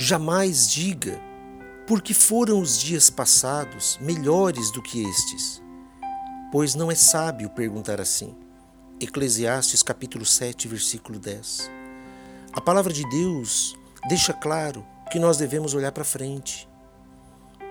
[0.00, 1.20] Jamais diga,
[1.84, 5.60] porque foram os dias passados melhores do que estes,
[6.52, 8.32] pois não é sábio perguntar assim.
[9.00, 11.68] Eclesiastes capítulo 7, versículo 10.
[12.52, 13.76] A palavra de Deus
[14.08, 16.68] deixa claro que nós devemos olhar para frente.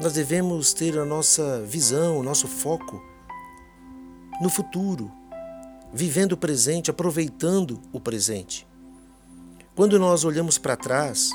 [0.00, 3.04] Nós devemos ter a nossa visão, o nosso foco
[4.40, 5.12] no futuro,
[5.92, 8.66] vivendo o presente, aproveitando o presente.
[9.74, 11.28] Quando nós olhamos para trás,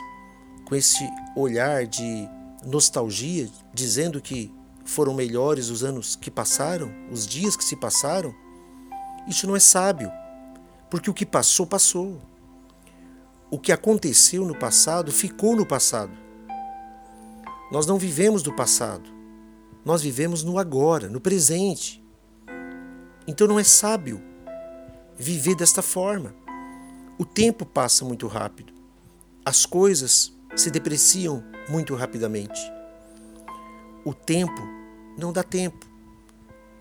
[0.69, 2.29] com esse olhar de
[2.63, 4.53] nostalgia, dizendo que
[4.85, 8.33] foram melhores os anos que passaram, os dias que se passaram,
[9.27, 10.11] isso não é sábio,
[10.89, 12.21] porque o que passou, passou.
[13.51, 16.11] O que aconteceu no passado ficou no passado.
[17.71, 19.09] Nós não vivemos do passado,
[19.83, 22.03] nós vivemos no agora, no presente.
[23.27, 24.21] Então não é sábio
[25.17, 26.33] viver desta forma.
[27.17, 28.71] O tempo passa muito rápido.
[29.43, 32.59] As coisas se depreciam muito rapidamente.
[34.03, 34.61] O tempo
[35.17, 35.85] não dá tempo,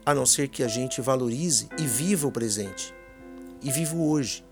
[0.05, 2.95] a não ser que a gente valorize e viva o presente.
[3.63, 4.45] E vivo hoje,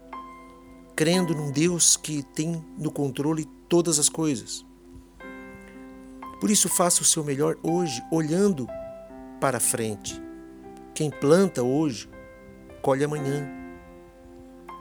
[0.94, 4.64] crendo num Deus que tem no controle todas as coisas.
[6.40, 8.68] Por isso, faça o seu melhor hoje, olhando
[9.40, 10.20] para frente,
[10.94, 12.08] quem planta hoje,
[12.80, 13.46] colhe amanhã.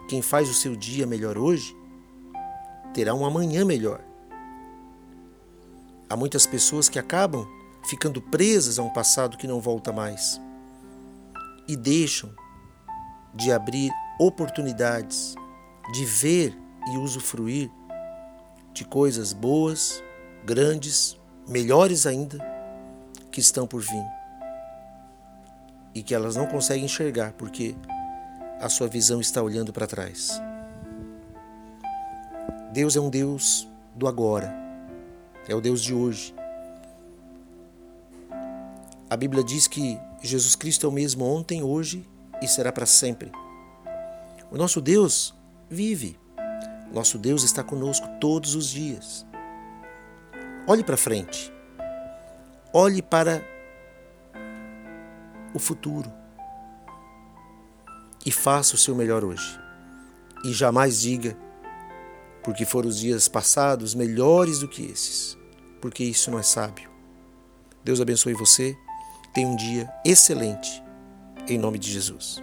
[0.07, 1.75] Quem faz o seu dia melhor hoje,
[2.93, 4.01] terá um amanhã melhor.
[6.09, 7.47] Há muitas pessoas que acabam
[7.89, 10.39] ficando presas a um passado que não volta mais
[11.67, 12.31] e deixam
[13.33, 15.35] de abrir oportunidades,
[15.93, 16.57] de ver
[16.91, 17.69] e usufruir
[18.73, 20.03] de coisas boas,
[20.45, 22.37] grandes, melhores ainda,
[23.31, 24.05] que estão por vir
[25.93, 27.75] e que elas não conseguem enxergar porque
[28.59, 30.41] a sua visão está olhando para trás.
[32.71, 34.64] Deus é um Deus do agora,
[35.47, 36.33] é o Deus de hoje.
[39.09, 42.07] A Bíblia diz que Jesus Cristo é o mesmo ontem, hoje
[42.41, 43.31] e será para sempre.
[44.51, 45.33] O nosso Deus
[45.69, 46.17] vive.
[46.91, 49.25] Nosso Deus está conosco todos os dias.
[50.67, 51.51] Olhe para frente.
[52.73, 53.43] Olhe para
[55.53, 56.11] o futuro.
[58.25, 59.59] E faça o seu melhor hoje.
[60.43, 61.37] E jamais diga,
[62.43, 65.37] porque foram os dias passados melhores do que esses,
[65.85, 66.89] porque isso não é sábio.
[67.83, 68.75] Deus abençoe você.
[69.35, 70.83] Tenha um dia excelente,
[71.47, 72.41] em nome de Jesus.